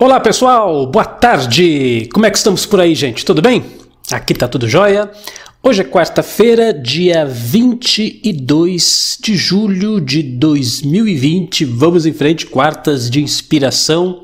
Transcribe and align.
Olá 0.00 0.20
pessoal, 0.20 0.86
boa 0.86 1.04
tarde! 1.04 2.08
Como 2.12 2.24
é 2.24 2.30
que 2.30 2.36
estamos 2.36 2.64
por 2.64 2.80
aí, 2.80 2.94
gente? 2.94 3.24
Tudo 3.24 3.42
bem? 3.42 3.64
Aqui 4.12 4.32
tá 4.32 4.46
tudo 4.46 4.68
jóia. 4.68 5.10
Hoje 5.60 5.80
é 5.80 5.84
quarta-feira, 5.84 6.72
dia 6.72 7.26
22 7.26 9.18
de 9.20 9.36
julho 9.36 10.00
de 10.00 10.22
2020. 10.22 11.64
Vamos 11.64 12.06
em 12.06 12.12
frente, 12.12 12.46
quartas 12.46 13.10
de 13.10 13.20
inspiração. 13.20 14.22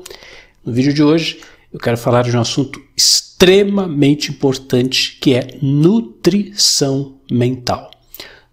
No 0.65 0.71
vídeo 0.71 0.93
de 0.93 1.03
hoje 1.03 1.41
eu 1.73 1.77
quero 1.77 1.97
falar 1.97 2.23
de 2.23 2.37
um 2.37 2.39
assunto 2.39 2.79
extremamente 2.95 4.31
importante 4.31 5.17
que 5.19 5.33
é 5.33 5.57
nutrição 5.61 7.17
mental. 7.29 7.91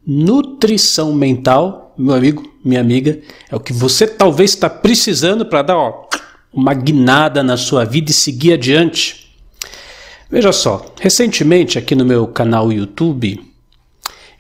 Nutrição 0.05 1.15
mental, 1.15 1.95
meu 1.97 2.17
amigo, 2.17 2.43
minha 2.65 2.81
amiga, 2.81 3.21
é 3.49 3.55
o 3.55 3.61
que 3.61 3.73
você 3.73 4.09
talvez 4.09 4.51
está 4.51 4.69
precisando 4.69 5.47
para 5.47 5.63
dar 5.63 5.77
ó, 5.77 6.09
uma 6.53 6.75
guinada 6.75 7.43
na 7.43 7.57
sua 7.57 7.85
vida 7.85 8.11
e 8.11 8.15
seguir 8.15 8.55
adiante. 8.55 9.33
Veja 10.31 10.53
só, 10.53 10.93
recentemente 11.01 11.79
aqui 11.79 11.95
no 11.95 12.05
meu 12.05 12.27
canal 12.27 12.73
YouTube, 12.73 13.41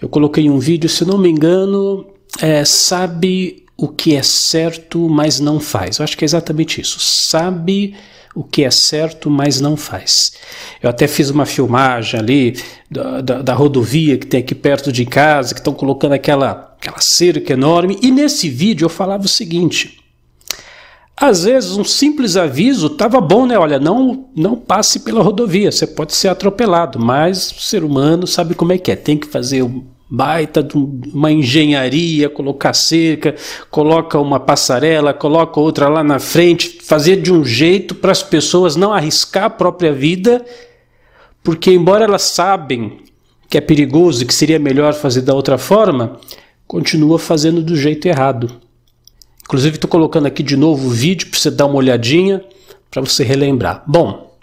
eu 0.00 0.08
coloquei 0.08 0.50
um 0.50 0.58
vídeo, 0.58 0.88
se 0.88 1.04
não 1.04 1.16
me 1.16 1.28
engano, 1.28 2.06
é, 2.40 2.64
sabe 2.64 3.64
o 3.76 3.88
que 3.88 4.14
é 4.14 4.22
certo, 4.22 5.08
mas 5.08 5.38
não 5.38 5.60
faz. 5.60 5.98
Eu 5.98 6.04
acho 6.04 6.16
que 6.16 6.24
é 6.24 6.26
exatamente 6.26 6.80
isso. 6.80 6.98
Sabe 7.00 7.94
o 8.34 8.42
que 8.42 8.64
é 8.64 8.70
certo, 8.70 9.30
mas 9.30 9.60
não 9.60 9.76
faz. 9.76 10.32
Eu 10.82 10.90
até 10.90 11.06
fiz 11.06 11.30
uma 11.30 11.46
filmagem 11.46 12.18
ali 12.18 12.56
da, 12.90 13.20
da, 13.20 13.42
da 13.42 13.54
rodovia 13.54 14.16
que 14.18 14.26
tem 14.26 14.40
aqui 14.40 14.54
perto 14.54 14.90
de 14.90 15.04
casa, 15.04 15.54
que 15.54 15.60
estão 15.60 15.74
colocando 15.74 16.12
aquela, 16.12 16.74
aquela 16.80 17.00
cerca 17.00 17.52
enorme, 17.52 17.98
e 18.02 18.10
nesse 18.10 18.48
vídeo 18.48 18.86
eu 18.86 18.90
falava 18.90 19.24
o 19.24 19.28
seguinte. 19.28 20.01
Às 21.22 21.44
vezes 21.44 21.76
um 21.76 21.84
simples 21.84 22.36
aviso 22.36 22.88
estava 22.88 23.20
bom, 23.20 23.46
né? 23.46 23.56
Olha, 23.56 23.78
não 23.78 24.28
não 24.34 24.56
passe 24.56 24.98
pela 24.98 25.22
rodovia, 25.22 25.70
você 25.70 25.86
pode 25.86 26.16
ser 26.16 26.26
atropelado, 26.26 26.98
mas 26.98 27.52
o 27.52 27.60
ser 27.60 27.84
humano 27.84 28.26
sabe 28.26 28.56
como 28.56 28.72
é 28.72 28.78
que 28.78 28.90
é, 28.90 28.96
tem 28.96 29.16
que 29.16 29.28
fazer 29.28 29.62
um 29.62 29.84
baita 30.10 30.64
de 30.64 30.76
uma 30.76 31.30
engenharia, 31.30 32.28
colocar 32.28 32.72
cerca, 32.72 33.36
coloca 33.70 34.18
uma 34.18 34.40
passarela, 34.40 35.14
coloca 35.14 35.60
outra 35.60 35.88
lá 35.88 36.02
na 36.02 36.18
frente, 36.18 36.80
fazer 36.82 37.22
de 37.22 37.32
um 37.32 37.44
jeito 37.44 37.94
para 37.94 38.10
as 38.10 38.24
pessoas 38.24 38.74
não 38.74 38.92
arriscar 38.92 39.44
a 39.44 39.50
própria 39.50 39.92
vida, 39.92 40.44
porque 41.40 41.70
embora 41.70 42.02
elas 42.02 42.22
sabem 42.22 42.98
que 43.48 43.56
é 43.56 43.60
perigoso 43.60 44.24
e 44.24 44.26
que 44.26 44.34
seria 44.34 44.58
melhor 44.58 44.92
fazer 44.92 45.20
da 45.20 45.34
outra 45.34 45.56
forma, 45.56 46.18
continua 46.66 47.16
fazendo 47.16 47.62
do 47.62 47.76
jeito 47.76 48.08
errado. 48.08 48.60
Inclusive, 49.52 49.74
estou 49.74 49.90
colocando 49.90 50.24
aqui 50.24 50.42
de 50.42 50.56
novo 50.56 50.86
o 50.86 50.90
vídeo 50.90 51.28
para 51.28 51.38
você 51.38 51.50
dar 51.50 51.66
uma 51.66 51.76
olhadinha, 51.76 52.42
para 52.90 53.02
você 53.02 53.22
relembrar. 53.22 53.84
Bom, 53.86 54.34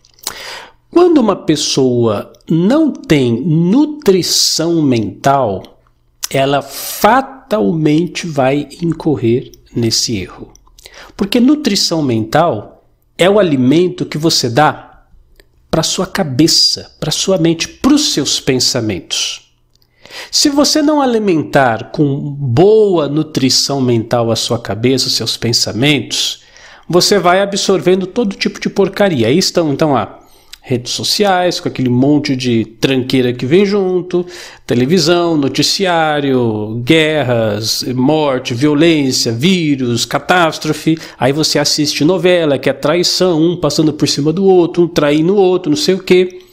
quando 0.91 1.17
uma 1.17 1.35
pessoa 1.35 2.31
não 2.47 2.91
tem 2.91 3.41
nutrição 3.41 4.83
mental, 4.83 5.79
ela 6.29 6.61
fatalmente 6.61 8.27
vai 8.27 8.69
incorrer 8.83 9.51
nesse 9.75 10.15
erro. 10.15 10.53
Porque 11.17 11.39
nutrição 11.39 12.03
mental 12.03 12.85
é 13.17 13.27
o 13.27 13.39
alimento 13.39 14.05
que 14.05 14.19
você 14.19 14.47
dá 14.47 15.05
para 15.71 15.81
sua 15.81 16.05
cabeça, 16.05 16.95
para 16.99 17.09
sua 17.09 17.39
mente, 17.39 17.67
para 17.67 17.95
os 17.95 18.13
seus 18.13 18.39
pensamentos. 18.39 19.48
Se 20.31 20.49
você 20.49 20.81
não 20.81 21.01
alimentar 21.01 21.91
com 21.91 22.19
boa 22.19 23.07
nutrição 23.07 23.81
mental 23.81 24.31
a 24.31 24.35
sua 24.35 24.59
cabeça, 24.59 25.09
seus 25.09 25.37
pensamentos, 25.37 26.41
você 26.87 27.19
vai 27.19 27.41
absorvendo 27.41 28.07
todo 28.07 28.35
tipo 28.35 28.59
de 28.59 28.69
porcaria. 28.69 29.27
Aí 29.27 29.37
estão 29.37 29.71
então 29.71 29.95
a 29.95 30.19
redes 30.61 30.91
sociais, 30.91 31.59
com 31.59 31.67
aquele 31.67 31.89
monte 31.89 32.35
de 32.35 32.63
tranqueira 32.63 33.33
que 33.33 33.45
vem 33.45 33.65
junto, 33.65 34.25
televisão, 34.67 35.35
noticiário, 35.35 36.81
guerras, 36.83 37.83
morte, 37.95 38.53
violência, 38.53 39.31
vírus, 39.31 40.05
catástrofe. 40.05 40.97
Aí 41.17 41.31
você 41.31 41.57
assiste 41.57 42.03
novela 42.03 42.59
que 42.59 42.69
é 42.69 42.73
traição, 42.73 43.41
um 43.41 43.57
passando 43.57 43.93
por 43.93 44.07
cima 44.07 44.31
do 44.31 44.45
outro, 44.45 44.83
um 44.83 44.87
traindo 44.87 45.33
o 45.33 45.37
outro, 45.37 45.71
não 45.71 45.77
sei 45.77 45.95
o 45.95 46.03
quê 46.03 46.48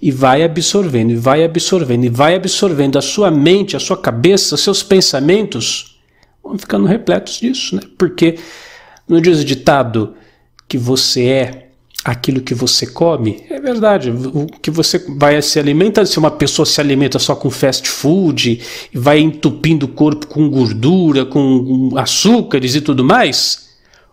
e 0.00 0.10
vai 0.10 0.42
absorvendo, 0.42 1.10
e 1.10 1.16
vai 1.16 1.44
absorvendo, 1.44 2.04
e 2.04 2.08
vai 2.08 2.34
absorvendo 2.34 2.98
a 2.98 3.02
sua 3.02 3.30
mente, 3.30 3.76
a 3.76 3.80
sua 3.80 3.96
cabeça, 3.96 4.56
seus 4.56 4.82
pensamentos 4.82 5.98
vão 6.42 6.56
ficando 6.58 6.86
repletos 6.86 7.40
disso, 7.40 7.76
né? 7.76 7.82
Porque 7.98 8.38
não 9.08 9.20
diz 9.20 9.40
o 9.40 9.44
ditado 9.44 10.14
que 10.68 10.78
você 10.78 11.24
é 11.26 11.68
aquilo 12.04 12.40
que 12.40 12.54
você 12.54 12.86
come? 12.86 13.42
É 13.50 13.60
verdade, 13.60 14.10
o 14.10 14.46
que 14.46 14.70
você 14.70 14.98
vai 15.16 15.40
se 15.42 15.58
alimenta, 15.58 16.06
se 16.06 16.18
uma 16.18 16.30
pessoa 16.30 16.64
se 16.64 16.80
alimenta 16.80 17.18
só 17.18 17.34
com 17.34 17.50
fast 17.50 17.88
food 17.88 18.60
e 18.92 18.98
vai 18.98 19.18
entupindo 19.18 19.86
o 19.86 19.90
corpo 19.90 20.26
com 20.26 20.48
gordura, 20.48 21.26
com 21.26 21.92
açúcares 21.96 22.74
e 22.74 22.80
tudo 22.80 23.04
mais, 23.04 23.68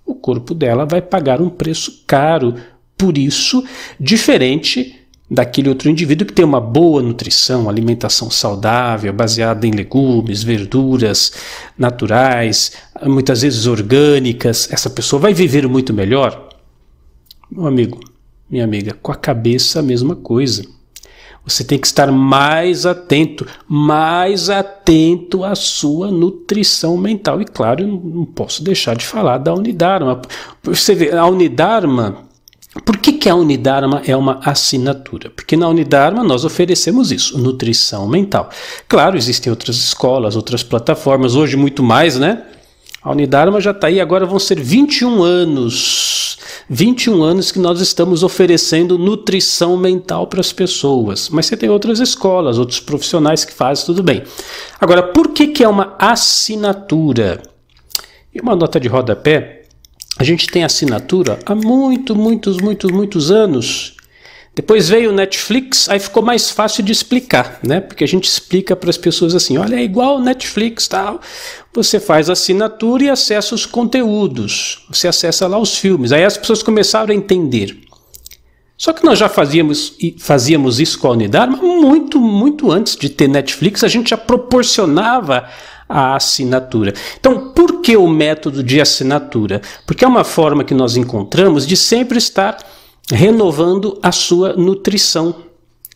o 0.05 0.15
corpo 0.15 0.53
dela 0.53 0.85
vai 0.85 1.01
pagar 1.01 1.41
um 1.41 1.49
preço 1.49 2.03
caro 2.07 2.55
por 2.97 3.17
isso, 3.17 3.63
diferente 3.99 5.04
daquele 5.29 5.69
outro 5.69 5.89
indivíduo 5.89 6.27
que 6.27 6.33
tem 6.33 6.45
uma 6.45 6.61
boa 6.61 7.01
nutrição, 7.01 7.67
alimentação 7.67 8.29
saudável, 8.29 9.11
baseada 9.11 9.65
em 9.65 9.71
legumes, 9.71 10.43
verduras 10.43 11.33
naturais, 11.77 12.73
muitas 13.03 13.41
vezes 13.41 13.65
orgânicas, 13.65 14.71
essa 14.71 14.89
pessoa 14.89 15.19
vai 15.19 15.33
viver 15.33 15.67
muito 15.67 15.93
melhor? 15.93 16.49
Meu 17.49 17.65
amigo, 17.65 17.99
minha 18.49 18.63
amiga, 18.63 18.93
com 19.01 19.11
a 19.11 19.15
cabeça 19.15 19.79
a 19.79 19.83
mesma 19.83 20.15
coisa. 20.15 20.63
Você 21.43 21.63
tem 21.63 21.77
que 21.77 21.85
estar 21.85 22.11
mais 22.11 22.87
atento, 22.87 23.45
mais 23.67 24.49
atento 24.49 25.43
à 25.43 25.53
sua 25.53 26.09
nutrição 26.09 26.97
mental. 26.97 27.39
E 27.39 27.45
claro, 27.45 27.85
não 27.85 28.25
posso 28.25 28.63
deixar 28.63 28.95
de 28.95 29.05
falar 29.05 29.37
da 29.37 29.53
Unidarma. 29.53 30.23
Você 30.63 30.95
vê, 30.95 31.11
a 31.11 31.27
Unidarma 31.27 32.24
por 32.83 32.97
que, 32.97 33.13
que 33.13 33.29
a 33.29 33.35
Unidarma 33.35 34.01
é 34.05 34.15
uma 34.15 34.39
assinatura? 34.43 35.29
Porque 35.29 35.55
na 35.55 35.69
Unidarma 35.69 36.23
nós 36.23 36.43
oferecemos 36.43 37.11
isso, 37.11 37.37
nutrição 37.37 38.07
mental. 38.07 38.49
Claro, 38.87 39.15
existem 39.15 39.49
outras 39.49 39.77
escolas, 39.77 40.35
outras 40.35 40.61
plataformas, 40.61 41.35
hoje 41.35 41.55
muito 41.55 41.81
mais, 41.81 42.19
né? 42.19 42.43
A 43.01 43.11
Unidarma 43.11 43.61
já 43.61 43.71
está 43.71 43.87
aí, 43.87 44.01
agora 44.01 44.25
vão 44.25 44.39
ser 44.39 44.59
21 44.59 45.23
anos. 45.23 46.37
21 46.67 47.23
anos 47.23 47.51
que 47.51 47.59
nós 47.59 47.79
estamos 47.79 48.23
oferecendo 48.23 48.97
nutrição 48.97 49.77
mental 49.77 50.27
para 50.27 50.41
as 50.41 50.51
pessoas. 50.51 51.29
Mas 51.29 51.45
você 51.45 51.55
tem 51.55 51.69
outras 51.69 51.99
escolas, 51.99 52.57
outros 52.57 52.79
profissionais 52.79 53.45
que 53.45 53.53
fazem, 53.53 53.85
tudo 53.85 54.01
bem. 54.01 54.23
Agora, 54.81 55.03
por 55.03 55.29
que, 55.29 55.47
que 55.47 55.63
é 55.63 55.67
uma 55.67 55.95
assinatura? 55.99 57.41
E 58.33 58.41
uma 58.41 58.55
nota 58.55 58.79
de 58.79 58.87
rodapé 58.87 59.64
a 60.17 60.23
gente 60.23 60.47
tem 60.47 60.63
assinatura 60.63 61.39
há 61.45 61.53
muito, 61.53 62.15
muitos, 62.15 62.57
muitos, 62.57 62.91
muitos 62.91 63.31
anos. 63.31 63.95
Depois 64.55 64.87
veio 64.87 65.09
o 65.09 65.13
Netflix, 65.13 65.89
aí 65.89 65.99
ficou 65.99 66.23
mais 66.23 66.49
fácil 66.49 66.81
de 66.81 66.91
explicar, 66.91 67.59
né? 67.61 67.81
Porque 67.81 68.05
a 68.05 68.07
gente 68.07 68.23
explica 68.23 68.73
para 68.73 68.89
as 68.89 68.97
pessoas 68.97 69.35
assim: 69.35 69.57
olha, 69.57 69.75
é 69.75 69.83
igual 69.83 70.17
o 70.17 70.23
Netflix, 70.23 70.87
tal. 70.87 71.19
Você 71.73 71.99
faz 71.99 72.29
assinatura 72.29 73.03
e 73.03 73.09
acessa 73.09 73.53
os 73.53 73.65
conteúdos, 73.65 74.85
você 74.89 75.09
acessa 75.09 75.45
lá 75.45 75.59
os 75.59 75.77
filmes. 75.77 76.13
Aí 76.13 76.23
as 76.23 76.37
pessoas 76.37 76.63
começaram 76.63 77.11
a 77.11 77.15
entender. 77.15 77.77
Só 78.77 78.93
que 78.93 79.05
nós 79.05 79.19
já 79.19 79.27
fazíamos, 79.27 79.97
fazíamos 80.19 80.79
isso 80.79 80.99
com 80.99 81.07
a 81.07 81.11
Unidarma 81.11 81.57
muito, 81.57 82.19
muito 82.19 82.71
antes 82.71 82.95
de 82.95 83.09
ter 83.09 83.27
Netflix, 83.27 83.83
a 83.83 83.87
gente 83.87 84.09
já 84.09 84.17
proporcionava 84.17 85.49
a 85.87 86.15
assinatura. 86.15 86.93
Então, 87.19 87.49
por 87.51 87.81
que 87.81 87.95
o 87.95 88.07
método 88.07 88.63
de 88.63 88.81
assinatura? 88.81 89.61
Porque 89.85 90.03
é 90.03 90.07
uma 90.07 90.23
forma 90.23 90.63
que 90.63 90.73
nós 90.73 90.97
encontramos 90.97 91.65
de 91.65 91.77
sempre 91.77 92.17
estar 92.17 92.57
renovando 93.11 93.99
a 94.01 94.11
sua 94.11 94.53
nutrição, 94.53 95.35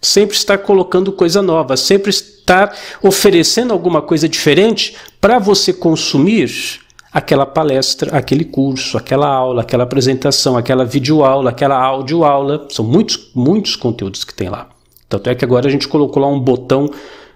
sempre 0.02 0.36
estar 0.36 0.60
colocando 0.60 1.12
coisa 1.12 1.42
nova, 1.42 1.76
sempre 1.76 2.12
estar 2.12 2.76
oferecendo 3.02 3.74
alguma 3.74 4.02
coisa 4.02 4.30
diferente 4.30 4.96
para 5.20 5.40
você 5.40 5.74
consumir 5.74 6.80
aquela 7.12 7.46
palestra, 7.46 8.16
aquele 8.16 8.46
curso, 8.46 8.98
aquela 8.98 9.28
aula, 9.28 9.62
aquela 9.62 9.84
apresentação, 9.84 10.56
aquela 10.56 10.86
videoaula, 10.86 11.50
aquela 11.50 11.76
audioaula. 11.76 12.68
São 12.70 12.86
muitos, 12.86 13.32
muitos 13.34 13.76
conteúdos 13.76 14.24
que 14.24 14.34
tem 14.34 14.50
lá. 14.50 14.70
Tanto 15.08 15.30
é 15.30 15.36
que 15.36 15.44
agora 15.44 15.68
a 15.68 15.72
gente 15.72 15.88
colocou 15.88 16.22
lá 16.22 16.30
um 16.30 16.40
botão 16.40 16.88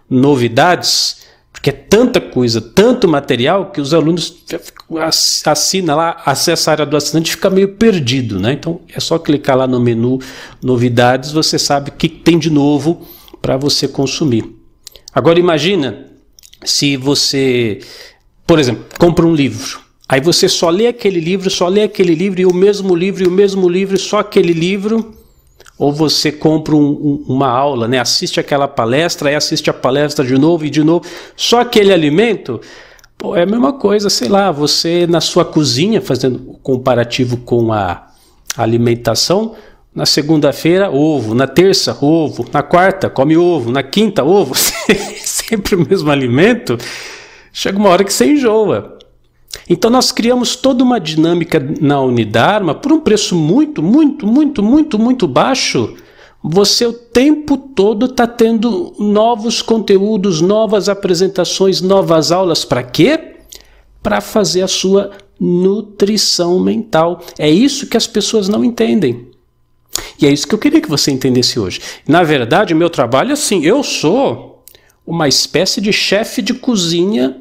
novidades 0.08 1.23
porque 1.54 1.70
é 1.70 1.74
tanta 1.74 2.20
coisa, 2.20 2.60
tanto 2.60 3.08
material, 3.08 3.72
que 3.72 3.80
os 3.80 3.94
alunos 3.94 4.44
assinam 5.46 5.96
lá, 5.96 6.22
acessa 6.26 6.72
a 6.72 6.74
área 6.74 6.86
do 6.86 6.98
assinante 6.98 7.32
fica 7.32 7.50
meio 7.50 7.76
perdido, 7.76 8.40
né? 8.40 8.52
Então 8.52 8.82
é 8.94 9.00
só 9.00 9.18
clicar 9.18 9.56
lá 9.56 9.68
no 9.68 9.80
menu 9.80 10.20
novidades, 10.62 11.32
você 11.32 11.58
sabe 11.58 11.92
o 11.92 11.94
que 11.94 12.10
tem 12.10 12.38
de 12.38 12.50
novo 12.50 13.08
para 13.42 13.56
você 13.56 13.88
consumir. 13.88 14.44
Agora 15.14 15.40
imagina 15.40 16.08
se 16.66 16.98
você, 16.98 17.80
por 18.46 18.60
exemplo, 18.60 18.86
compra 18.98 19.26
um 19.26 19.34
livro. 19.34 19.80
Aí 20.10 20.20
você 20.20 20.50
só 20.50 20.70
lê 20.70 20.88
aquele 20.88 21.20
livro, 21.20 21.50
só 21.50 21.68
lê 21.68 21.84
aquele 21.84 22.14
livro, 22.14 22.42
e 22.42 22.46
o 22.46 22.54
mesmo 22.54 22.96
livro, 22.96 23.24
e 23.24 23.28
o 23.28 23.32
mesmo 23.32 23.70
livro, 23.70 23.98
só 23.98 24.20
aquele 24.20 24.54
livro. 24.54 25.16
Ou 25.84 25.92
você 25.92 26.32
compra 26.32 26.74
um, 26.74 26.92
um, 26.92 27.26
uma 27.28 27.50
aula, 27.50 27.90
né? 27.90 28.00
assiste 28.00 28.40
aquela 28.40 28.70
palestra, 28.70 29.28
aí 29.28 29.36
assiste 29.36 29.70
a 29.70 29.74
palestra 29.74 30.24
de 30.24 30.38
novo 30.38 30.66
e 30.66 30.70
de 30.70 30.82
novo, 30.82 31.06
só 31.36 31.60
aquele 31.60 31.92
alimento. 31.92 32.62
Pô, 33.18 33.36
é 33.36 33.44
a 33.44 33.46
mesma 33.46 33.74
coisa, 33.74 34.10
sei 34.10 34.30
lá, 34.30 34.50
você 34.50 35.06
na 35.06 35.20
sua 35.20 35.44
cozinha, 35.44 36.00
fazendo 36.00 36.40
comparativo 36.64 37.36
com 37.36 37.74
a 37.74 38.08
alimentação, 38.56 39.56
na 39.94 40.06
segunda-feira, 40.06 40.90
ovo, 40.90 41.36
na 41.36 41.48
terça, 41.48 41.98
ovo, 42.00 42.46
na 42.54 42.64
quarta, 42.64 43.10
come 43.10 43.36
ovo, 43.36 43.70
na 43.70 43.84
quinta, 43.84 44.24
ovo, 44.24 44.56
sempre 45.26 45.76
o 45.76 45.86
mesmo 45.86 46.10
alimento, 46.10 46.78
chega 47.52 47.78
uma 47.78 47.90
hora 47.90 48.06
que 48.06 48.14
você 48.14 48.26
enjoa. 48.26 48.93
Então 49.70 49.90
nós 49.90 50.12
criamos 50.12 50.56
toda 50.56 50.84
uma 50.84 51.00
dinâmica 51.00 51.60
na 51.80 52.02
Unidarma 52.02 52.76
por 52.76 52.92
um 52.92 53.00
preço 53.00 53.36
muito, 53.36 53.82
muito, 53.82 54.28
muito, 54.28 54.62
muito, 54.62 55.00
muito 55.00 55.28
baixo. 55.28 55.96
Você 56.44 56.86
o 56.86 56.92
tempo 56.92 57.58
todo 57.58 58.08
está 58.08 58.28
tendo 58.28 58.94
novos 59.00 59.62
conteúdos, 59.62 60.42
novas 60.42 60.90
apresentações, 60.90 61.82
novas 61.82 62.32
aulas. 62.32 62.66
Para 62.66 62.84
quê? 62.84 63.38
Para 64.02 64.20
fazer 64.20 64.62
a 64.62 64.68
sua 64.68 65.12
nutrição 65.40 66.60
mental. 66.60 67.22
É 67.38 67.50
isso 67.50 67.88
que 67.88 67.96
as 67.96 68.06
pessoas 68.06 68.50
não 68.50 68.64
entendem. 68.64 69.32
E 70.20 70.26
é 70.26 70.32
isso 70.32 70.48
que 70.48 70.54
eu 70.54 70.60
queria 70.60 70.82
que 70.82 70.90
você 70.90 71.12
entendesse 71.12 71.60
hoje. 71.60 71.80
Na 72.06 72.24
verdade, 72.24 72.74
o 72.74 72.78
meu 72.78 72.90
trabalho 72.90 73.30
é 73.30 73.34
assim: 73.34 73.64
eu 73.64 73.82
sou 73.82 74.64
uma 75.08 75.30
espécie 75.30 75.80
de 75.80 75.94
chefe 75.94 76.42
de 76.42 76.54
cozinha 76.54 77.38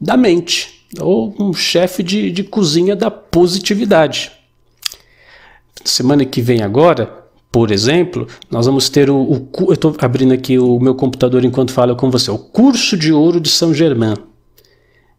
da 0.00 0.16
mente 0.16 0.81
ou 1.00 1.34
um 1.38 1.52
chefe 1.52 2.02
de, 2.02 2.30
de 2.30 2.44
cozinha 2.44 2.94
da 2.94 3.10
positividade. 3.10 4.32
Semana 5.84 6.24
que 6.24 6.40
vem 6.40 6.62
agora, 6.62 7.22
por 7.50 7.70
exemplo, 7.70 8.26
nós 8.50 8.66
vamos 8.66 8.88
ter 8.88 9.10
o, 9.10 9.16
o 9.16 9.48
eu 9.68 9.74
estou 9.74 9.94
abrindo 9.98 10.32
aqui 10.32 10.58
o 10.58 10.78
meu 10.78 10.94
computador 10.94 11.44
enquanto 11.44 11.72
falo 11.72 11.96
com 11.96 12.10
você, 12.10 12.30
o 12.30 12.38
curso 12.38 12.96
de 12.96 13.12
ouro 13.12 13.40
de 13.40 13.48
São 13.48 13.74
Germain. 13.74 14.14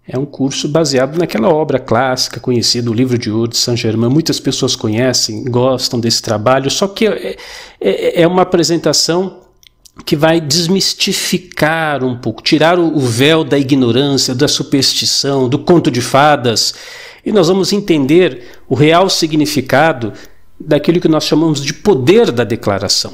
É 0.05 0.17
um 0.17 0.25
curso 0.25 0.67
baseado 0.67 1.17
naquela 1.17 1.47
obra 1.47 1.79
clássica 1.79 2.39
conhecida, 2.39 2.91
o 2.91 2.93
livro 2.93 3.17
de 3.17 3.31
ouro 3.31 3.49
de 3.49 3.57
São 3.57 3.75
Germain. 3.75 4.09
Muitas 4.09 4.37
pessoas 4.37 4.75
conhecem, 4.75 5.45
gostam 5.45 5.97
desse 5.97 6.21
trabalho, 6.21 6.69
só 6.69 6.87
que 6.87 7.07
é, 7.07 7.37
é, 7.79 8.21
é 8.21 8.27
uma 8.27 8.41
apresentação 8.41 9.42
que 10.05 10.15
vai 10.15 10.41
desmistificar 10.41 12.03
um 12.03 12.17
pouco, 12.17 12.41
tirar 12.41 12.79
o 12.79 12.99
véu 12.99 13.43
da 13.43 13.57
ignorância, 13.57 14.33
da 14.33 14.47
superstição, 14.47 15.47
do 15.47 15.59
conto 15.59 15.91
de 15.91 16.01
fadas, 16.01 16.73
e 17.25 17.31
nós 17.31 17.47
vamos 17.47 17.71
entender 17.71 18.59
o 18.67 18.75
real 18.75 19.09
significado 19.09 20.11
daquilo 20.59 20.99
que 20.99 21.07
nós 21.07 21.25
chamamos 21.25 21.63
de 21.63 21.73
poder 21.73 22.31
da 22.31 22.43
declaração. 22.43 23.13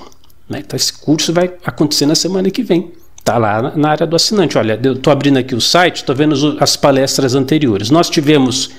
Né? 0.49 0.59
Então, 0.59 0.75
esse 0.75 0.93
curso 0.93 1.31
vai 1.31 1.51
acontecer 1.63 2.05
na 2.05 2.15
semana 2.15 2.49
que 2.49 2.63
vem. 2.63 2.91
Está 3.17 3.37
lá 3.37 3.73
na 3.75 3.89
área 3.89 4.07
do 4.07 4.15
assinante. 4.15 4.57
Olha, 4.57 4.79
eu 4.81 4.93
estou 4.93 5.13
abrindo 5.13 5.37
aqui 5.37 5.53
o 5.53 5.61
site, 5.61 5.97
estou 5.97 6.15
vendo 6.15 6.57
as 6.59 6.75
palestras 6.75 7.35
anteriores. 7.35 7.91
Nós 7.91 8.09
tivemos 8.09 8.71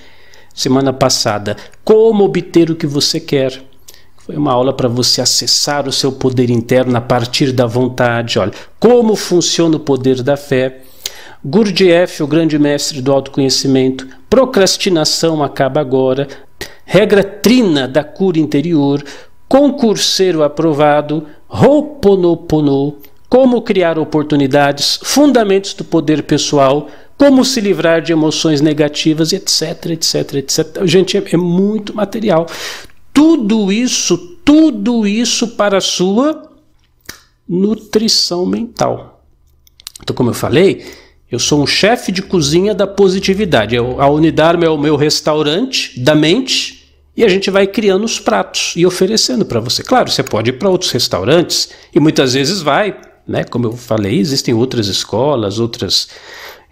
semana 0.52 0.93
passada 0.93 1.56
como 1.85 2.25
obter 2.25 2.70
o 2.70 2.75
que 2.75 2.87
você 2.87 3.20
quer. 3.20 3.62
Foi 4.31 4.37
uma 4.37 4.53
aula 4.53 4.73
para 4.73 4.88
você 4.88 5.21
acessar 5.21 5.88
o 5.88 5.93
seu 5.93 6.12
poder 6.12 6.50
interno 6.50 6.97
a 6.97 7.00
partir 7.00 7.50
da 7.50 7.67
vontade. 7.67 8.38
Olha, 8.38 8.53
como 8.79 9.17
funciona 9.17 9.75
o 9.75 9.81
poder 9.81 10.23
da 10.23 10.37
fé. 10.37 10.82
Gurdjieff, 11.44 12.23
o 12.23 12.29
grande 12.29 12.56
mestre 12.56 13.03
do 13.03 13.11
autoconhecimento. 13.11 14.06
Procrastinação 14.29 15.43
acaba 15.43 15.81
agora. 15.81 16.29
Regra 16.85 17.25
trina 17.25 17.88
da 17.88 18.05
cura 18.05 18.38
interior. 18.38 19.03
Concurseiro 19.49 20.44
aprovado. 20.44 21.26
Ho'oponopono. 21.49 22.99
Como 23.29 23.62
criar 23.62 23.99
oportunidades. 23.99 25.00
Fundamentos 25.03 25.75
do 25.75 25.83
poder 25.83 26.23
pessoal 26.23 26.87
como 27.21 27.44
se 27.44 27.61
livrar 27.61 28.00
de 28.00 28.12
emoções 28.12 28.62
negativas, 28.62 29.31
etc, 29.35 29.91
etc, 29.91 30.35
etc. 30.37 30.87
Gente, 30.87 31.19
é, 31.19 31.23
é, 31.33 31.37
muito 31.37 31.94
material. 31.94 32.47
Tudo 33.21 33.71
isso, 33.71 34.17
tudo 34.43 35.07
isso 35.07 35.49
para 35.49 35.77
a 35.77 35.81
sua 35.83 36.51
nutrição 37.47 38.47
mental. 38.47 39.23
Então, 40.03 40.17
como 40.17 40.31
eu 40.31 40.35
falei, 40.35 40.87
eu 41.31 41.39
sou 41.39 41.63
um 41.63 41.67
chefe 41.67 42.11
de 42.11 42.23
cozinha 42.23 42.75
da 42.75 42.87
positividade. 42.87 43.77
A 43.77 44.09
Unidarma 44.09 44.65
é 44.65 44.71
o 44.71 44.79
meu 44.79 44.97
restaurante 44.97 46.01
da 46.01 46.15
mente 46.15 46.91
e 47.15 47.23
a 47.23 47.29
gente 47.29 47.51
vai 47.51 47.67
criando 47.67 48.05
os 48.05 48.19
pratos 48.19 48.73
e 48.75 48.87
oferecendo 48.87 49.45
para 49.45 49.61
você. 49.61 49.83
Claro, 49.83 50.11
você 50.11 50.23
pode 50.23 50.49
ir 50.49 50.55
para 50.55 50.71
outros 50.71 50.91
restaurantes 50.91 51.69
e 51.95 52.01
muitas 52.01 52.33
vezes 52.33 52.63
vai, 52.63 52.99
né? 53.29 53.45
Como 53.45 53.67
eu 53.67 53.77
falei, 53.77 54.19
existem 54.19 54.55
outras 54.55 54.87
escolas, 54.87 55.59
outras 55.59 56.09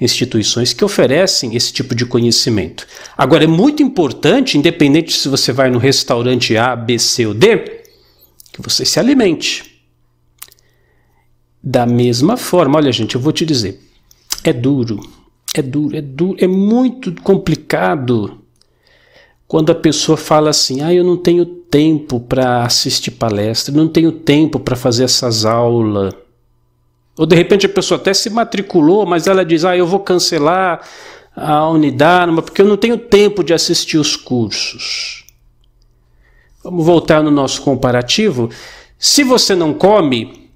instituições 0.01 0.73
que 0.73 0.85
oferecem 0.85 1.57
esse 1.57 1.73
tipo 1.73 1.95
de 1.95 2.07
conhecimento. 2.07 2.87
Agora, 3.17 3.45
é 3.45 3.47
muito 3.49 3.83
importante, 3.83 4.57
independente 4.57 5.13
se 5.13 5.29
você 5.29 5.53
vai 5.53 5.71
no 5.71 5.79
restaurante 5.79 6.57
A, 6.57 6.77
B, 6.77 6.99
C 6.99 7.27
ou 7.27 7.35
D, 7.35 7.83
que 8.53 8.63
você 8.63 8.85
se 8.85 8.99
alimente. 9.01 9.83
Da 11.63 11.85
mesma 11.85 12.37
forma, 12.37 12.79
olha, 12.79 12.93
gente, 12.93 13.15
eu 13.15 13.21
vou 13.21 13.33
te 13.33 13.45
dizer, 13.45 13.81
é 14.45 14.53
duro, 14.53 15.01
é 15.55 15.63
duro, 15.63 15.97
é 15.97 16.01
duro, 16.01 16.37
é 16.41 16.47
muito 16.47 17.13
complicado 17.23 18.39
quando 19.49 19.71
a 19.71 19.75
pessoa 19.75 20.17
fala 20.17 20.51
assim: 20.51 20.83
ah, 20.83 20.93
eu 20.93 21.03
não 21.03 21.17
tenho 21.17 21.45
tempo 21.47 22.21
para 22.21 22.65
assistir 22.65 23.13
palestra, 23.13 23.75
não 23.75 23.89
tenho 23.89 24.13
tempo 24.13 24.61
para 24.61 24.77
fazer 24.77 25.05
essas 25.05 25.45
aulas. 25.45 26.15
Ou 27.19 27.27
de 27.27 27.35
repente 27.35 27.67
a 27.67 27.69
pessoa 27.69 27.99
até 27.99 28.15
se 28.15 28.31
matriculou, 28.31 29.05
mas 29.05 29.27
ela 29.27 29.45
diz: 29.45 29.65
ah, 29.65 29.77
eu 29.77 29.87
vou 29.87 29.99
cancelar 29.99 30.81
a 31.35 31.69
unidade, 31.69 32.33
porque 32.43 32.63
eu 32.63 32.67
não 32.67 32.77
tenho 32.77 32.97
tempo 32.97 33.43
de 33.43 33.53
assistir 33.53 33.99
os 33.99 34.15
cursos. 34.15 35.27
Vamos 36.63 36.87
voltar 36.87 37.23
no 37.23 37.31
nosso 37.31 37.63
comparativo. 37.63 38.51
Se 38.97 39.25
você 39.25 39.55
não 39.55 39.75
come 39.75 40.51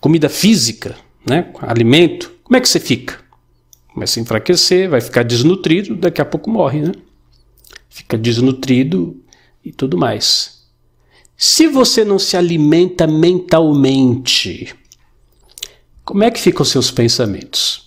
comida 0.00 0.28
física, 0.28 0.96
né, 1.26 1.52
alimento, 1.60 2.32
como 2.44 2.56
é 2.56 2.60
que 2.60 2.68
você 2.68 2.78
fica? 2.78 3.18
Começa 3.92 4.18
a 4.18 4.22
enfraquecer, 4.22 4.88
vai 4.88 5.00
ficar 5.00 5.22
desnutrido, 5.22 5.96
daqui 5.96 6.20
a 6.20 6.24
pouco 6.24 6.50
morre, 6.50 6.80
né? 6.80 6.92
Fica 7.88 8.18
desnutrido 8.18 9.20
e 9.64 9.72
tudo 9.72 9.96
mais. 9.96 10.64
Se 11.36 11.66
você 11.66 12.04
não 12.04 12.18
se 12.18 12.36
alimenta 12.36 13.06
mentalmente, 13.06 14.74
como 16.04 16.22
é 16.22 16.30
que 16.30 16.40
ficam 16.40 16.64
seus 16.64 16.90
pensamentos? 16.90 17.84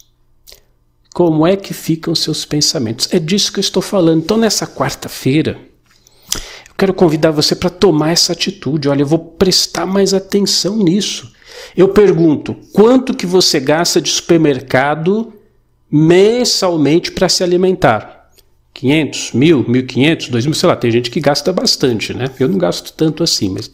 Como 1.13 1.45
é 1.45 1.55
que 1.55 1.73
ficam 1.73 2.13
seus 2.15 2.45
pensamentos? 2.45 3.07
É 3.11 3.19
disso 3.19 3.51
que 3.51 3.59
eu 3.59 3.61
estou 3.61 3.81
falando. 3.81 4.23
Então, 4.23 4.37
nessa 4.37 4.67
quarta-feira, 4.67 5.57
eu 6.33 6.73
quero 6.77 6.93
convidar 6.93 7.31
você 7.31 7.55
para 7.55 7.69
tomar 7.69 8.11
essa 8.11 8.33
atitude. 8.33 8.89
Olha, 8.89 9.01
eu 9.01 9.07
vou 9.07 9.19
prestar 9.19 9.85
mais 9.85 10.13
atenção 10.13 10.77
nisso. 10.77 11.31
Eu 11.75 11.89
pergunto, 11.89 12.55
quanto 12.73 13.15
que 13.15 13.25
você 13.25 13.59
gasta 13.59 13.99
de 13.99 14.09
supermercado 14.09 15.33
mensalmente 15.89 17.11
para 17.11 17.29
se 17.29 17.43
alimentar? 17.43 18.31
500, 18.73 19.31
mil, 19.33 19.63
1.500, 19.65 20.29
2.000, 20.29 20.53
sei 20.53 20.69
lá, 20.69 20.75
tem 20.75 20.91
gente 20.91 21.09
que 21.09 21.19
gasta 21.19 21.51
bastante, 21.51 22.13
né? 22.13 22.29
Eu 22.39 22.47
não 22.47 22.59
gasto 22.59 22.93
tanto 22.93 23.23
assim, 23.23 23.49
mas 23.49 23.71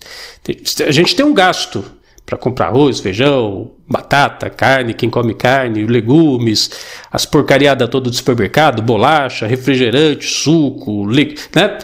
a 0.87 0.91
gente 0.91 1.13
tem 1.13 1.25
um 1.25 1.33
gasto 1.33 1.83
para 2.25 2.37
comprar 2.37 2.67
arroz, 2.67 2.99
feijão, 2.99 3.71
batata, 3.87 4.49
carne, 4.49 4.93
quem 4.93 5.09
come 5.09 5.33
carne, 5.33 5.85
legumes, 5.85 6.71
as 7.11 7.25
porcariadas 7.25 7.89
todas 7.89 8.11
do 8.11 8.15
supermercado, 8.15 8.81
bolacha, 8.81 9.45
refrigerante, 9.45 10.25
suco, 10.25 11.05
né? 11.07 11.79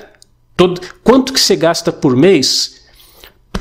Todo, 0.55 0.81
quanto 1.03 1.33
que 1.33 1.39
você 1.39 1.55
gasta 1.55 1.91
por 1.91 2.15
mês 2.15 2.81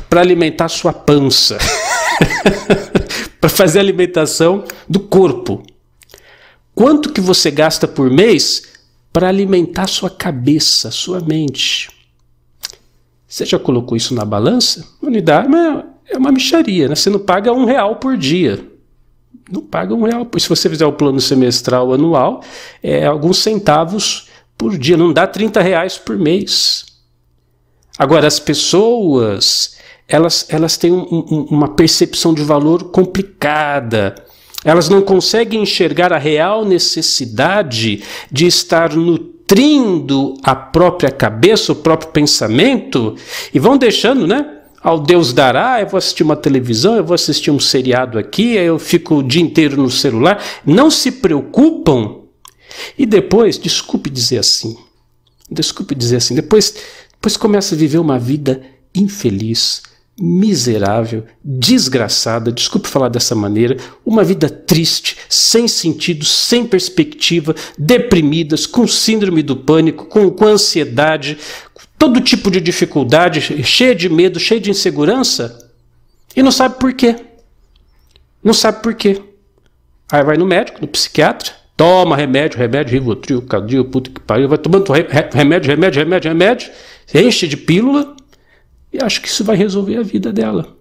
para 0.08 0.20
alimentar 0.20 0.68
sua 0.68 0.92
pança? 0.92 1.58
para 3.40 3.50
fazer 3.50 3.78
a 3.78 3.82
alimentação 3.82 4.64
do 4.88 5.00
corpo? 5.00 5.62
Quanto 6.75 7.12
que 7.12 7.20
você 7.20 7.50
gasta 7.50 7.87
por 7.87 8.11
mês 8.11 8.62
para 9.12 9.28
alimentar 9.28 9.88
sua 9.88 10.11
cabeça, 10.11 10.90
sua 10.90 11.20
mente? 11.20 11.90
Você 13.26 13.44
já 13.44 13.58
colocou 13.58 13.97
isso 13.97 14.14
na 14.14 14.25
balança? 14.25 14.87
Unidade, 15.02 15.49
mas 15.49 15.85
é 16.18 16.20
uma 16.20 16.32
micharia, 16.32 16.88
né? 16.88 16.94
Você 16.96 17.08
não 17.08 17.20
paga 17.20 17.52
um 17.52 17.64
real 17.64 17.96
por 17.96 18.16
dia. 18.16 18.66
Não 19.50 19.62
paga 19.62 19.94
um 19.94 20.02
real. 20.02 20.28
Se 20.37 20.48
você 20.48 20.68
fizer 20.68 20.84
o 20.84 20.92
plano 20.92 21.20
semestral 21.20 21.94
anual, 21.94 22.42
é 22.82 23.06
alguns 23.06 23.38
centavos 23.38 24.28
por 24.56 24.76
dia. 24.76 24.96
Não 24.96 25.12
dá 25.12 25.26
30 25.26 25.62
reais 25.62 25.96
por 25.96 26.18
mês. 26.18 26.87
Agora, 27.96 28.26
as 28.26 28.40
pessoas, 28.40 29.78
elas, 30.06 30.46
elas 30.50 30.76
têm 30.76 30.92
um, 30.92 31.06
um, 31.10 31.46
uma 31.50 31.68
percepção 31.68 32.34
de 32.34 32.42
valor 32.42 32.90
complicada. 32.90 34.16
Elas 34.64 34.88
não 34.88 35.00
conseguem 35.00 35.62
enxergar 35.62 36.12
a 36.12 36.18
real 36.18 36.64
necessidade 36.64 38.02
de 38.30 38.46
estar 38.46 38.94
nutrindo 38.94 39.38
nutrindo 39.48 40.34
a 40.42 40.54
própria 40.54 41.10
cabeça, 41.10 41.72
o 41.72 41.76
próprio 41.76 42.10
pensamento, 42.10 43.16
e 43.52 43.58
vão 43.58 43.78
deixando, 43.78 44.26
né? 44.26 44.57
Ao 44.88 44.99
Deus 44.99 45.35
dará, 45.35 45.83
eu 45.83 45.87
vou 45.87 45.99
assistir 45.99 46.23
uma 46.23 46.35
televisão, 46.35 46.97
eu 46.97 47.04
vou 47.04 47.14
assistir 47.14 47.50
um 47.50 47.61
seriado 47.61 48.18
aqui, 48.18 48.54
eu 48.54 48.78
fico 48.78 49.16
o 49.16 49.23
dia 49.23 49.42
inteiro 49.42 49.76
no 49.76 49.90
celular. 49.90 50.42
Não 50.64 50.90
se 50.90 51.12
preocupam. 51.12 52.23
E 52.97 53.04
depois, 53.04 53.59
desculpe 53.59 54.09
dizer 54.09 54.38
assim, 54.38 54.78
desculpe 55.50 55.95
dizer 55.95 56.16
assim, 56.16 56.35
depois, 56.35 56.75
depois 57.12 57.37
começa 57.37 57.75
a 57.75 57.78
viver 57.78 57.99
uma 57.99 58.18
vida 58.18 58.62
infeliz, 58.95 59.83
miserável, 60.18 61.25
desgraçada, 61.45 62.50
desculpe 62.50 62.88
falar 62.88 63.09
dessa 63.09 63.35
maneira, 63.35 63.76
uma 64.04 64.25
vida 64.25 64.50
triste, 64.50 65.16
sem 65.28 65.68
sentido, 65.68 66.25
sem 66.25 66.66
perspectiva, 66.66 67.54
deprimidas, 67.78 68.66
com 68.66 68.87
síndrome 68.87 69.42
do 69.42 69.57
pânico, 69.57 70.07
com, 70.07 70.28
com 70.30 70.47
ansiedade, 70.47 71.38
todo 71.99 72.21
tipo 72.21 72.50
de 72.50 72.61
dificuldade, 72.61 73.40
cheia 73.64 73.95
de 73.95 74.09
medo, 74.09 74.38
cheia 74.38 74.61
de 74.61 74.71
insegurança, 74.71 75.71
e 76.37 76.43
não 76.43 76.52
sabe 76.52 76.78
por 76.78 76.93
quê. 76.93 77.17
Não 78.43 78.55
sabe 78.55 78.83
por 78.83 78.95
quê. 78.95 79.21
Aí 80.11 80.23
vai 80.23 80.37
no 80.37 80.47
médico, 80.47 80.81
no 80.81 80.88
psiquiatra, 80.88 81.52
toma 81.76 82.17
remédio, 82.17 82.59
remédio, 82.59 82.93
Rivotril, 82.93 83.43
Cadil, 83.43 83.85
puta 83.85 84.11
que 84.11 84.21
pariu, 84.21 84.49
vai 84.49 84.59
tomando 84.59 84.90
remédio, 85.33 85.69
remédio, 85.69 85.99
remédio, 85.99 86.31
remédio, 86.31 86.71
enche 87.14 87.47
de 87.49 87.57
pílula, 87.57 88.17
e 88.93 89.02
acho 89.02 89.21
que 89.21 89.28
isso 89.28 89.45
vai 89.45 89.57
resolver 89.57 89.97
a 89.97 90.02
vida 90.02 90.33
dela. 90.33 90.76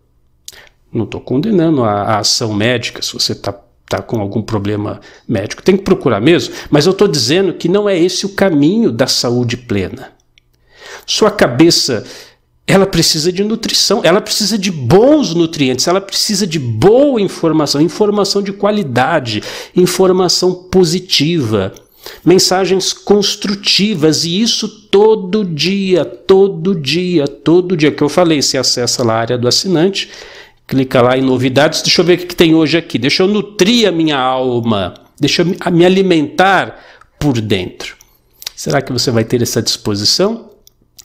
Não 0.94 1.04
estou 1.04 1.20
condenando 1.20 1.84
a, 1.84 2.04
a, 2.04 2.20
ação 2.20 2.54
médica 2.54 3.02
se 3.02 3.14
você 3.14 3.34
está 3.34 3.54
tá 3.90 4.02
com 4.02 4.22
algum 4.22 4.42
problema 4.42 5.02
médico. 5.28 5.62
Tem 5.62 5.76
que 5.76 5.84
procurar 5.84 6.22
mesmo, 6.22 6.54
mas 6.70 6.86
eu 6.86 6.94
estou 6.94 7.08
dizendo 7.08 7.54
que 7.54 7.68
não 7.68 7.90
é 7.90 7.98
esse 7.98 8.26
o 8.26 8.30
caminho 8.30 8.92
da 8.92 9.08
saúde 9.08 9.58
plena. 9.58 10.17
Sua 11.08 11.32
cabeça 11.32 12.04
ela 12.68 12.86
precisa 12.86 13.32
de 13.32 13.44
nutrição, 13.44 14.02
ela 14.04 14.20
precisa 14.20 14.58
de 14.58 14.70
bons 14.70 15.34
nutrientes, 15.34 15.88
ela 15.88 16.02
precisa 16.02 16.46
de 16.46 16.60
boa 16.60 17.20
informação, 17.20 17.82
informação 17.82 18.44
de 18.44 18.52
qualidade, 18.52 19.42
informação 19.74 20.54
positiva 20.54 21.74
mensagens 22.24 22.94
construtivas 22.94 24.24
e 24.24 24.42
isso 24.42 24.68
todo 24.90 25.44
dia, 25.44 26.06
todo 26.06 26.76
dia, 26.76 27.28
todo 27.28 27.76
dia 27.76 27.92
que 27.92 28.02
eu 28.02 28.10
falei. 28.10 28.42
Se 28.42 28.58
acessa 28.58 29.04
lá 29.04 29.16
a 29.16 29.20
área 29.20 29.38
do 29.38 29.48
assinante, 29.48 30.10
clica 30.66 31.02
lá 31.02 31.18
em 31.18 31.22
novidades. 31.22 31.82
Deixa 31.82 32.02
eu 32.02 32.06
ver 32.06 32.20
o 32.20 32.28
que 32.28 32.36
tem 32.36 32.56
hoje 32.56 32.78
aqui. 32.78 32.98
Deixa 32.98 33.24
eu 33.24 33.28
nutrir 33.28 33.88
a 33.88 33.92
minha 33.92 34.18
alma, 34.18 34.94
deixa 35.20 35.42
eu 35.42 35.72
me 35.72 35.86
alimentar 35.86 36.80
por 37.20 37.40
dentro. 37.42 37.96
Será 38.56 38.82
que 38.82 38.92
você 38.92 39.12
vai 39.12 39.24
ter 39.24 39.42
essa 39.42 39.62
disposição? 39.62 40.47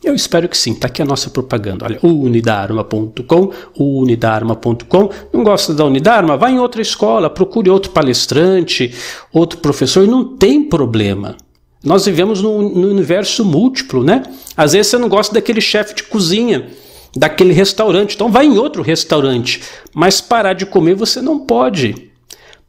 Eu 0.02 0.14
espero 0.14 0.48
que 0.48 0.56
sim. 0.56 0.72
Está 0.72 0.88
aqui 0.88 1.00
a 1.00 1.04
nossa 1.04 1.30
propaganda. 1.30 1.84
Olha, 1.84 1.98
unidarma.com, 2.02 3.52
unidarma.com. 3.76 5.10
Não 5.32 5.44
gosta 5.44 5.72
da 5.72 5.84
Unidarma? 5.84 6.36
Vai 6.36 6.52
em 6.52 6.58
outra 6.58 6.82
escola, 6.82 7.30
procure 7.30 7.70
outro 7.70 7.92
palestrante, 7.92 8.92
outro 9.32 9.60
professor. 9.60 10.06
Não 10.06 10.36
tem 10.36 10.64
problema. 10.64 11.36
Nós 11.84 12.04
vivemos 12.04 12.42
num, 12.42 12.90
universo 12.90 13.44
múltiplo, 13.44 14.02
né? 14.02 14.22
Às 14.56 14.72
vezes 14.72 14.88
você 14.88 14.98
não 14.98 15.08
gosta 15.08 15.34
daquele 15.34 15.60
chefe 15.60 15.94
de 15.94 16.04
cozinha, 16.04 16.68
daquele 17.16 17.52
restaurante. 17.52 18.14
Então 18.14 18.30
vai 18.30 18.46
em 18.46 18.58
outro 18.58 18.82
restaurante. 18.82 19.62
Mas 19.94 20.20
parar 20.20 20.52
de 20.52 20.66
comer 20.66 20.94
você 20.94 21.20
não 21.20 21.40
pode. 21.40 22.10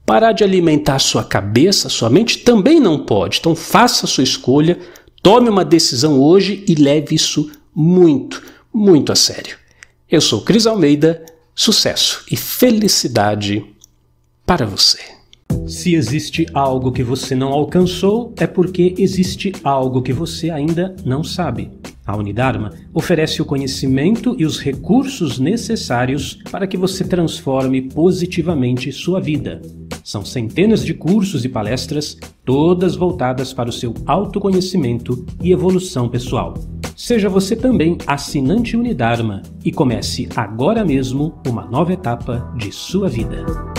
Parar 0.05 0.33
de 0.33 0.43
alimentar 0.43 0.99
sua 0.99 1.23
cabeça, 1.23 1.89
sua 1.89 2.09
mente 2.09 2.39
também 2.39 2.79
não 2.79 2.99
pode. 2.99 3.39
Então 3.39 3.55
faça 3.55 4.05
a 4.05 4.09
sua 4.09 4.23
escolha 4.23 4.77
Tome 5.23 5.47
uma 5.47 5.63
decisão 5.63 6.19
hoje 6.19 6.65
e 6.67 6.75
leve 6.75 7.15
isso 7.15 7.49
muito, 7.73 8.43
muito 8.73 9.09
a 9.09 9.15
sério. 9.15 9.55
Eu 10.11 10.19
sou 10.19 10.41
Cris 10.41 10.67
Almeida, 10.67 11.23
sucesso 11.55 12.25
e 12.29 12.35
felicidade 12.35 13.65
para 14.45 14.65
você. 14.65 14.99
Se 15.65 15.95
existe 15.95 16.45
algo 16.53 16.91
que 16.91 17.03
você 17.03 17.35
não 17.35 17.53
alcançou, 17.53 18.33
é 18.35 18.45
porque 18.45 18.95
existe 18.97 19.53
algo 19.63 20.01
que 20.01 20.11
você 20.11 20.49
ainda 20.49 20.93
não 21.05 21.23
sabe. 21.23 21.71
A 22.05 22.17
Unidarma 22.17 22.73
oferece 22.93 23.41
o 23.41 23.45
conhecimento 23.45 24.35
e 24.37 24.45
os 24.45 24.59
recursos 24.59 25.39
necessários 25.39 26.37
para 26.51 26.67
que 26.67 26.75
você 26.75 27.05
transforme 27.05 27.83
positivamente 27.83 28.91
sua 28.91 29.21
vida. 29.21 29.61
São 30.03 30.25
centenas 30.25 30.83
de 30.83 30.93
cursos 30.93 31.45
e 31.45 31.49
palestras, 31.49 32.17
todas 32.43 32.95
voltadas 32.95 33.53
para 33.53 33.69
o 33.69 33.73
seu 33.73 33.93
autoconhecimento 34.05 35.25
e 35.41 35.51
evolução 35.51 36.09
pessoal. 36.09 36.53
Seja 36.95 37.29
você 37.29 37.55
também 37.55 37.97
assinante 38.05 38.75
Unidarma 38.75 39.41
e 39.63 39.71
comece 39.71 40.27
agora 40.35 40.83
mesmo 40.83 41.41
uma 41.47 41.65
nova 41.65 41.93
etapa 41.93 42.53
de 42.57 42.71
sua 42.71 43.07
vida. 43.09 43.72